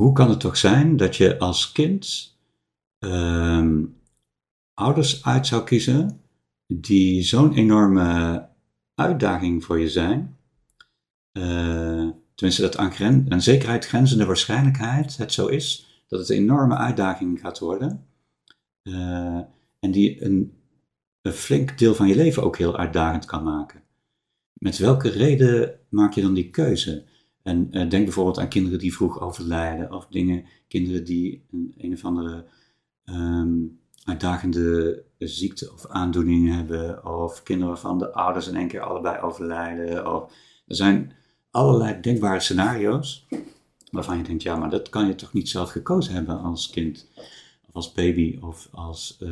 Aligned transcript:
hoe 0.00 0.12
kan 0.12 0.30
het 0.30 0.40
toch 0.40 0.56
zijn 0.56 0.96
dat 0.96 1.16
je 1.16 1.38
als 1.38 1.72
kind 1.72 2.36
ehm, 2.98 3.84
ouders 4.74 5.24
uit 5.24 5.46
zou 5.46 5.64
kiezen 5.64 6.20
die 6.66 7.22
zo'n 7.22 7.54
enorme 7.54 8.48
uitdaging 8.94 9.64
voor 9.64 9.80
je 9.80 9.88
zijn? 9.88 10.36
Uh, 11.32 12.08
tenminste, 12.34 12.62
dat 12.62 12.76
aan, 12.76 13.42
zekerheid 13.42 13.86
grenzende 13.86 14.26
waarschijnlijkheid 14.26 15.16
het 15.16 15.32
zo 15.32 15.46
is 15.46 15.86
dat 16.08 16.18
het 16.20 16.28
een 16.28 16.36
enorme 16.36 16.76
uitdaging 16.76 17.40
gaat 17.40 17.58
worden. 17.58 18.06
Uh, 18.82 19.40
en 19.80 19.90
die 19.90 20.24
een, 20.24 20.52
een 21.22 21.32
flink 21.32 21.78
deel 21.78 21.94
van 21.94 22.08
je 22.08 22.16
leven 22.16 22.42
ook 22.42 22.56
heel 22.58 22.76
uitdagend 22.76 23.24
kan 23.24 23.42
maken. 23.42 23.82
Met 24.52 24.78
welke 24.78 25.08
reden 25.08 25.78
maak 25.88 26.12
je 26.12 26.22
dan 26.22 26.34
die 26.34 26.50
keuze? 26.50 27.04
En 27.42 27.68
uh, 27.70 27.90
denk 27.90 28.04
bijvoorbeeld 28.04 28.38
aan 28.38 28.48
kinderen 28.48 28.78
die 28.78 28.94
vroeg 28.94 29.20
overlijden, 29.20 29.92
of 29.92 30.06
dingen, 30.06 30.44
kinderen 30.68 31.04
die 31.04 31.44
een, 31.52 31.74
een 31.78 31.92
of 31.92 32.04
andere 32.04 32.44
um, 33.04 33.80
uitdagende 34.04 35.02
ziekte 35.18 35.72
of 35.72 35.86
aandoening 35.86 36.54
hebben, 36.54 37.06
of 37.06 37.42
kinderen 37.42 37.72
waarvan 37.72 37.98
de 37.98 38.12
ouders 38.12 38.48
in 38.48 38.56
één 38.56 38.68
keer 38.68 38.80
allebei 38.80 39.20
overlijden. 39.20 40.14
Of, 40.14 40.32
er 40.66 40.76
zijn 40.76 41.12
allerlei 41.50 42.00
denkbare 42.00 42.40
scenario's 42.40 43.26
waarvan 43.90 44.16
je 44.16 44.22
denkt, 44.22 44.42
ja, 44.42 44.56
maar 44.56 44.70
dat 44.70 44.88
kan 44.88 45.06
je 45.06 45.14
toch 45.14 45.32
niet 45.32 45.48
zelf 45.48 45.70
gekozen 45.70 46.14
hebben 46.14 46.40
als 46.40 46.70
kind, 46.70 47.08
of 47.66 47.74
als 47.74 47.92
baby, 47.92 48.38
of 48.40 48.68
als, 48.72 49.18
uh, 49.22 49.28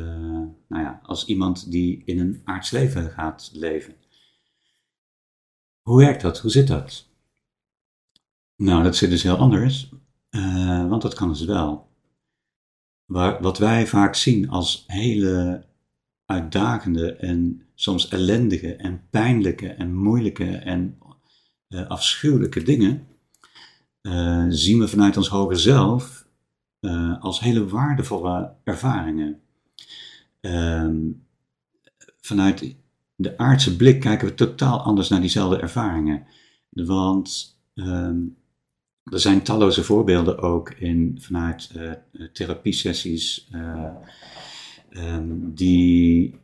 nou 0.67 0.83
ja, 0.83 0.99
als 1.03 1.25
iemand 1.25 1.71
die 1.71 2.01
in 2.05 2.19
een 2.19 2.41
aards 2.43 2.71
leven 2.71 3.09
gaat 3.09 3.49
leven. 3.53 3.95
Hoe 5.81 5.97
werkt 5.97 6.21
dat? 6.21 6.39
Hoe 6.39 6.51
zit 6.51 6.67
dat? 6.67 7.08
Nou, 8.59 8.83
dat 8.83 8.95
zit 8.95 9.09
dus 9.09 9.23
heel 9.23 9.37
anders, 9.37 9.89
uh, 10.29 10.89
want 10.89 11.01
dat 11.01 11.13
kan 11.13 11.27
dus 11.27 11.43
wel. 11.45 11.87
Waar, 13.05 13.41
wat 13.41 13.57
wij 13.57 13.87
vaak 13.87 14.15
zien 14.15 14.49
als 14.49 14.83
hele 14.87 15.65
uitdagende 16.25 17.13
en 17.15 17.65
soms 17.75 18.07
ellendige 18.07 18.75
en 18.75 19.07
pijnlijke 19.09 19.67
en 19.67 19.95
moeilijke 19.95 20.55
en 20.55 20.97
uh, 21.69 21.87
afschuwelijke 21.87 22.63
dingen, 22.63 23.07
uh, 24.01 24.45
zien 24.49 24.79
we 24.79 24.87
vanuit 24.87 25.17
ons 25.17 25.27
hoger 25.27 25.59
zelf 25.59 26.27
als 27.19 27.39
hele 27.39 27.67
waardevolle 27.67 28.53
ervaringen. 28.63 29.41
Ehm, 30.39 30.97
vanuit 32.21 32.75
de 33.15 33.37
aardse 33.37 33.75
blik 33.75 33.99
kijken 33.99 34.27
we 34.27 34.33
totaal 34.33 34.81
anders 34.81 35.09
naar 35.09 35.19
diezelfde 35.19 35.57
ervaringen. 35.57 36.25
Want 36.69 37.57
um, 37.73 38.37
er 39.09 39.19
zijn 39.19 39.43
talloze 39.43 39.83
voorbeelden 39.83 40.39
ook 40.39 40.69
in, 40.69 41.17
vanuit 41.21 41.71
uh, 41.77 41.91
therapiesessies 42.33 43.49
uh, 43.55 43.85
um, 44.89 45.53
die, 45.53 46.35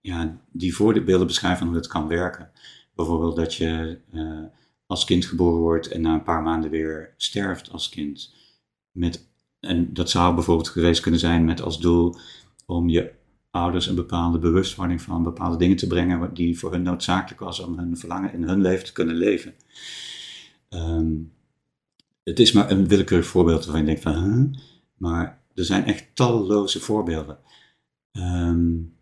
ja, 0.00 0.40
die 0.52 0.74
voorbeelden 0.74 1.26
beschrijven 1.26 1.66
hoe 1.66 1.74
dat 1.74 1.86
kan 1.86 2.08
werken. 2.08 2.50
Bijvoorbeeld 2.94 3.36
dat 3.36 3.54
je 3.54 3.98
uh, 4.12 4.40
als 4.86 5.04
kind 5.04 5.24
geboren 5.24 5.60
wordt 5.60 5.88
en 5.88 6.00
na 6.00 6.14
een 6.14 6.22
paar 6.22 6.42
maanden 6.42 6.70
weer 6.70 7.14
sterft 7.16 7.72
als 7.72 7.88
kind. 7.88 8.34
Met, 8.92 9.28
en 9.60 9.94
dat 9.94 10.10
zou 10.10 10.34
bijvoorbeeld 10.34 10.68
geweest 10.68 11.00
kunnen 11.00 11.20
zijn 11.20 11.44
met 11.44 11.62
als 11.62 11.80
doel 11.80 12.16
om 12.66 12.88
je 12.88 13.12
ouders 13.50 13.86
een 13.86 13.94
bepaalde 13.94 14.38
bewustwording 14.38 15.02
van 15.02 15.22
bepaalde 15.22 15.56
dingen 15.56 15.76
te 15.76 15.86
brengen 15.86 16.34
die 16.34 16.58
voor 16.58 16.72
hun 16.72 16.82
noodzakelijk 16.82 17.40
was 17.40 17.60
om 17.60 17.78
hun 17.78 17.96
verlangen 17.96 18.32
in 18.32 18.42
hun 18.42 18.60
leven 18.60 18.84
te 18.84 18.92
kunnen 18.92 19.14
leven. 19.14 19.54
Um, 20.70 21.32
het 22.28 22.38
is 22.38 22.52
maar 22.52 22.70
een 22.70 22.88
willekeurig 22.88 23.26
voorbeeld 23.26 23.64
waarvan 23.64 23.80
je 23.80 23.86
denkt 23.86 24.02
van, 24.02 24.56
maar 24.94 25.42
er 25.54 25.64
zijn 25.64 25.84
echt 25.84 26.06
talloze 26.14 26.80
voorbeelden. 26.80 27.38
Um, 28.12 28.96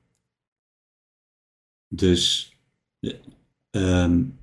dus 1.88 2.56
de, 2.98 3.20
um, 3.70 4.38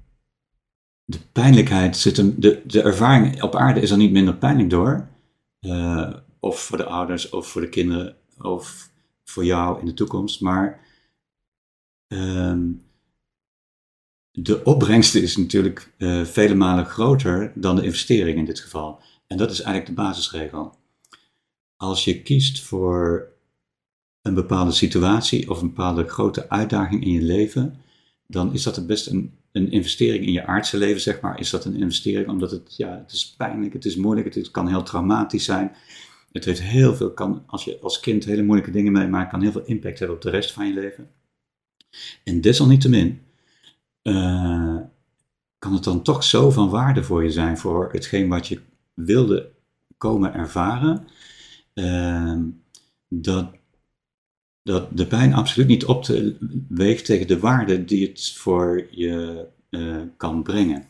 de 1.06 1.20
pijnlijkheid 1.32 1.98
zit 1.98 2.18
hem, 2.18 2.36
de, 2.38 2.62
de 2.66 2.82
ervaring 2.82 3.44
op 3.44 3.56
aarde 3.56 3.80
is 3.80 3.92
er 3.92 3.98
niet 3.98 4.12
minder 4.12 4.36
pijnlijk 4.36 4.70
door. 4.70 5.08
Uh, 5.62 6.14
of 6.40 6.60
voor 6.60 6.78
de 6.78 6.86
ouders, 6.86 7.30
of 7.30 7.48
voor 7.48 7.62
de 7.62 7.70
kinderen, 7.70 8.16
of 8.38 8.92
voor 9.24 9.46
jou 9.46 9.80
in 9.80 9.86
de 9.86 9.94
toekomst. 9.94 10.42
Maar 10.42 10.80
um, 12.08 12.86
de 14.36 14.64
opbrengst 14.64 15.16
is 15.16 15.38
natuurlijk 15.38 15.94
uh, 15.98 16.26
vele 16.26 16.56
malen 16.56 16.86
groter 16.86 17.52
dan 17.56 17.76
de 17.76 17.84
investering 17.84 18.38
in 18.38 18.46
dit 18.46 18.60
geval. 18.60 19.00
En 19.28 19.38
dat 19.38 19.52
is 19.52 19.62
eigenlijk 19.62 19.96
de 19.96 20.02
basisregel. 20.04 20.76
Als 21.78 22.04
je 22.04 22.22
kiest 22.22 22.62
voor 22.62 23.28
een 24.22 24.34
bepaalde 24.34 24.72
situatie 24.72 25.50
of 25.50 25.62
een 25.62 25.68
bepaalde 25.68 26.08
grote 26.08 26.50
uitdaging 26.50 27.04
in 27.04 27.12
je 27.12 27.22
leven, 27.22 27.82
dan 28.28 28.54
is 28.54 28.64
dat 28.64 28.76
het 28.76 28.88
best 28.88 29.08
een, 29.08 29.34
een 29.52 29.72
investering 29.72 30.26
in 30.26 30.32
je 30.32 30.46
aardse 30.46 30.78
leven, 30.78 31.02
zeg 31.02 31.22
maar. 31.22 31.40
Is 31.40 31.50
dat 31.50 31.66
een 31.66 31.76
investering 31.76 32.30
omdat 32.30 32.52
het, 32.52 32.78
ja, 32.78 32.98
het 32.98 33.12
is 33.12 33.34
pijnlijk, 33.38 33.74
het 33.74 33.86
is 33.86 33.96
moeilijk, 33.96 34.36
het 34.36 34.52
kan 34.52 34.68
heel 34.68 34.84
traumatisch 34.84 35.46
zijn. 35.46 35.72
Het 36.32 36.46
heeft 36.46 36.62
heel 36.62 36.96
veel, 36.96 37.12
kan, 37.12 37.44
als 37.46 37.64
je 37.64 37.80
als 37.82 38.00
kind 38.00 38.26
hele 38.26 38.44
moeilijke 38.44 38.72
dingen 38.72 38.92
meemaakt, 38.92 39.32
kan 39.32 39.42
heel 39.42 39.52
veel 39.52 39.66
impact 39.66 40.00
hebben 40.00 40.18
op 40.18 40.24
de 40.24 40.30
rest 40.30 40.52
van 40.52 40.68
je 40.68 40.74
leven. 40.74 41.10
En 42.24 42.42
desalniettemin 42.42 43.22
uh, 44.04 44.78
kan 45.58 45.74
het 45.74 45.84
dan 45.84 46.02
toch 46.02 46.24
zo 46.24 46.52
van 46.52 46.70
waarde 46.70 47.04
voor 47.04 47.24
je 47.24 47.32
zijn 47.32 47.58
voor 47.58 47.90
hetgeen 47.92 48.30
wat 48.30 48.48
je 48.48 48.60
wilde 48.94 49.52
komen 49.98 50.34
ervaren, 50.34 51.08
uh, 51.74 52.38
dat, 53.08 53.52
dat 54.64 54.98
de 54.98 55.08
pijn 55.08 55.34
absoluut 55.34 55.68
niet 55.68 55.86
op 55.86 56.04
te 56.04 56.38
weegt 56.70 57.06
tegen 57.06 57.28
de 57.28 57.40
waarde 57.40 57.86
die 57.86 58.08
het 58.08 58.34
voor 58.34 58.88
je 58.92 59.46
uh, 59.70 60.02
kan 60.18 60.44
brengen. 60.44 60.86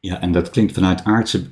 Ja, 0.00 0.20
en 0.20 0.32
dat 0.32 0.50
klinkt 0.50 0.72
vanuit 0.72 1.04
aardse, 1.04 1.42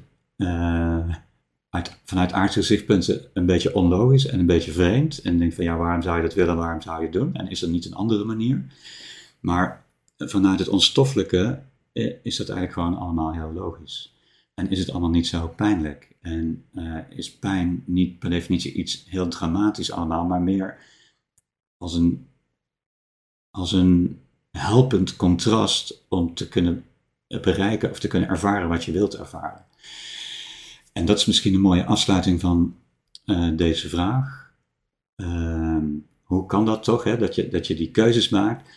uit, 1.71 2.01
vanuit 2.05 2.33
aardse 2.33 2.59
gezichtspunten 2.59 3.21
een 3.33 3.47
beetje 3.47 3.75
onlogisch 3.75 4.27
en 4.27 4.39
een 4.39 4.47
beetje 4.47 4.73
vreemd. 4.73 5.19
En 5.23 5.39
denk 5.39 5.53
van 5.53 5.65
ja, 5.65 5.77
waarom 5.77 6.03
zou 6.03 6.17
je 6.17 6.23
dat 6.23 6.35
willen, 6.35 6.57
waarom 6.57 6.83
zou 6.83 6.97
je 6.99 7.03
het 7.03 7.13
doen? 7.13 7.35
En 7.35 7.49
is 7.49 7.63
er 7.63 7.69
niet 7.69 7.85
een 7.85 7.95
andere 7.95 8.25
manier? 8.25 8.65
Maar 9.41 9.85
vanuit 10.17 10.59
het 10.59 10.69
onstoffelijke 10.69 11.63
eh, 11.93 12.15
is 12.23 12.37
dat 12.37 12.49
eigenlijk 12.49 12.73
gewoon 12.73 12.99
allemaal 12.99 13.33
heel 13.33 13.53
logisch. 13.53 14.17
En 14.55 14.71
is 14.71 14.79
het 14.79 14.91
allemaal 14.91 15.11
niet 15.11 15.27
zo 15.27 15.49
pijnlijk. 15.49 16.09
En 16.21 16.65
uh, 16.75 16.99
is 17.09 17.39
pijn 17.39 17.83
niet 17.87 18.19
per 18.19 18.31
definitie 18.31 18.73
iets 18.73 19.05
heel 19.09 19.29
dramatisch 19.29 19.93
allemaal, 19.93 20.25
maar 20.25 20.41
meer 20.43 20.79
als 21.77 21.95
een, 21.95 22.29
als 23.51 23.73
een 23.73 24.21
helpend 24.51 25.17
contrast 25.17 26.05
om 26.09 26.35
te 26.35 26.49
kunnen 26.49 26.85
bereiken 27.29 27.91
of 27.91 28.01
te 28.01 28.09
kunnen 28.09 28.29
ervaren 28.29 28.69
wat 28.69 28.85
je 28.85 28.93
wilt 28.93 29.17
ervaren. 29.17 29.65
En 30.93 31.05
dat 31.05 31.19
is 31.19 31.27
misschien 31.27 31.55
een 31.55 31.61
mooie 31.61 31.85
afsluiting 31.85 32.41
van 32.41 32.77
uh, 33.25 33.57
deze 33.57 33.89
vraag. 33.89 34.53
Uh, 35.17 35.77
hoe 36.23 36.47
kan 36.47 36.65
dat 36.65 36.85
toch, 36.85 37.05
hè? 37.05 37.17
Dat, 37.17 37.35
je, 37.35 37.49
dat 37.49 37.67
je 37.67 37.75
die 37.75 37.91
keuzes 37.91 38.29
maakt 38.29 38.71